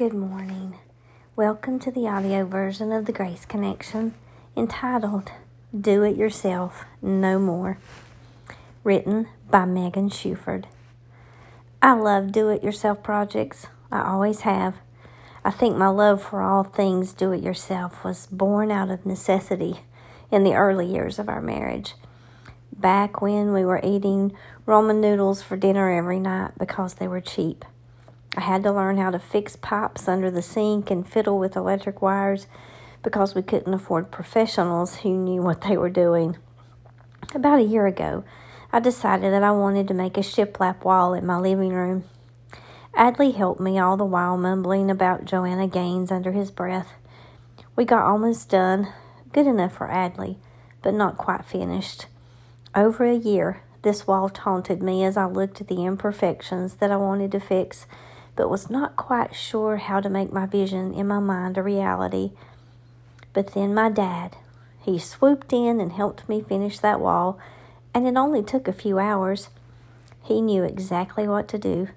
[0.00, 0.78] Good morning.
[1.36, 4.14] Welcome to the audio version of the Grace Connection
[4.56, 5.30] entitled
[5.78, 7.76] Do It Yourself No More,
[8.82, 10.64] written by Megan Shuford.
[11.82, 13.66] I love do it yourself projects.
[13.92, 14.76] I always have.
[15.44, 19.80] I think my love for all things do it yourself was born out of necessity
[20.30, 21.92] in the early years of our marriage.
[22.74, 24.34] Back when we were eating
[24.66, 27.66] ramen noodles for dinner every night because they were cheap.
[28.40, 32.00] I had to learn how to fix pipes under the sink and fiddle with electric
[32.00, 32.46] wires
[33.02, 36.38] because we couldn't afford professionals who knew what they were doing.
[37.34, 38.24] About a year ago,
[38.72, 42.04] I decided that I wanted to make a shiplap wall in my living room.
[42.96, 46.94] Adley helped me all the while mumbling about Joanna Gaines under his breath.
[47.76, 48.90] We got almost done,
[49.34, 50.38] good enough for Adley,
[50.80, 52.06] but not quite finished.
[52.74, 56.96] Over a year, this wall taunted me as I looked at the imperfections that I
[56.96, 57.86] wanted to fix
[58.40, 62.30] but was not quite sure how to make my vision in my mind a reality.
[63.34, 64.34] But then my dad,
[64.80, 67.38] he swooped in and helped me finish that wall,
[67.92, 69.50] and it only took a few hours.
[70.24, 71.88] He knew exactly what to do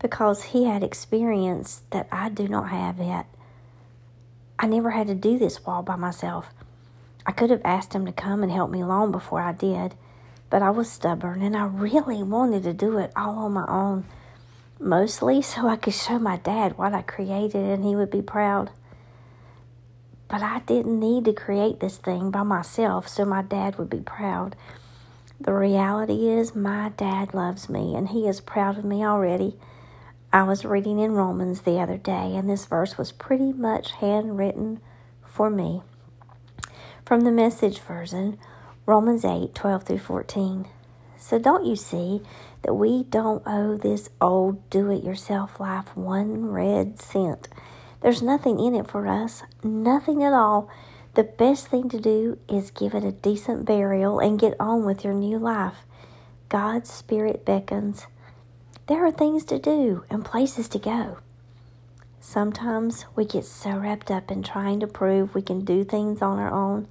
[0.00, 3.26] because he had experience that I do not have yet.
[4.58, 6.48] I never had to do this wall by myself.
[7.24, 9.94] I could have asked him to come and help me long before I did,
[10.50, 14.04] but I was stubborn and I really wanted to do it all on my own
[14.82, 18.70] mostly so I could show my dad what I created and he would be proud.
[20.28, 24.00] But I didn't need to create this thing by myself so my dad would be
[24.00, 24.56] proud.
[25.40, 29.56] The reality is, my dad loves me and he is proud of me already.
[30.32, 34.80] I was reading in Romans the other day, and this verse was pretty much handwritten
[35.26, 35.82] for me.
[37.04, 38.38] From the message version,
[38.86, 40.66] Romans 8 12 through 14.
[41.18, 42.22] So, don't you see
[42.62, 47.48] that we don't owe this old do it yourself life one red cent.
[48.00, 50.68] There's nothing in it for us, nothing at all.
[51.14, 55.04] The best thing to do is give it a decent burial and get on with
[55.04, 55.84] your new life.
[56.48, 58.06] God's Spirit beckons.
[58.86, 61.18] There are things to do and places to go.
[62.20, 66.38] Sometimes we get so wrapped up in trying to prove we can do things on
[66.38, 66.88] our own.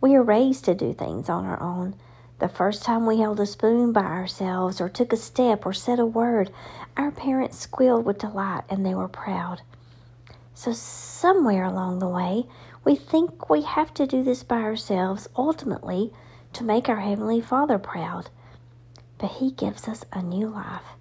[0.00, 1.94] We are raised to do things on our own.
[2.44, 5.98] The first time we held a spoon by ourselves or took a step or said
[5.98, 6.50] a word,
[6.94, 9.62] our parents squealed with delight and they were proud.
[10.52, 12.44] So, somewhere along the way,
[12.84, 16.12] we think we have to do this by ourselves ultimately
[16.52, 18.28] to make our Heavenly Father proud.
[19.16, 20.98] But He gives us a new life,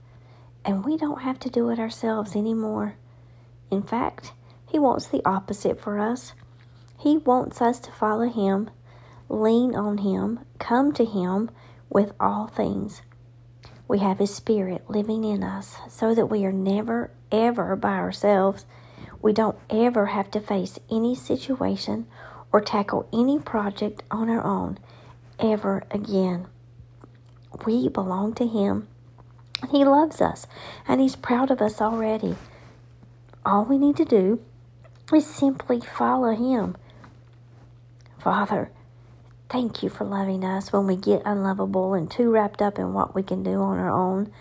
[0.63, 2.95] and we don't have to do it ourselves anymore.
[3.69, 4.31] In fact,
[4.65, 6.31] He wants the opposite for us.
[6.97, 8.69] He wants us to follow Him
[9.33, 11.49] lean on Him, come to Him
[11.89, 13.01] with all things.
[13.87, 18.65] We have His Spirit living in us so that we are never, ever by ourselves.
[19.21, 22.07] We don't ever have to face any situation
[22.51, 24.77] or tackle any project on our own
[25.39, 26.47] ever again.
[27.65, 28.87] We belong to Him.
[29.71, 30.47] He loves us
[30.87, 32.35] and He's proud of us already.
[33.45, 34.41] All we need to do
[35.13, 36.75] is simply follow Him.
[38.19, 38.71] Father,
[39.53, 43.13] Thank you for loving us when we get unlovable and too wrapped up in what
[43.13, 44.33] we can do on our own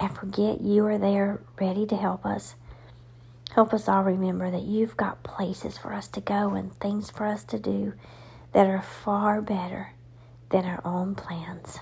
[0.00, 2.56] and forget you are there ready to help us.
[3.52, 7.24] Help us all remember that you've got places for us to go and things for
[7.24, 7.92] us to do
[8.52, 9.92] that are far better
[10.50, 11.78] than our own plans.